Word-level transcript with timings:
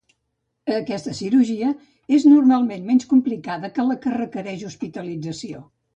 Aquesta 0.75 1.11
cirurgia 1.17 1.69
és 2.19 2.25
normalment 2.29 2.87
menys 2.89 3.07
complicada 3.13 3.71
que 3.77 3.89
la 3.91 3.99
que 4.07 4.15
requereix 4.19 4.65
hospitalització. 4.71 5.63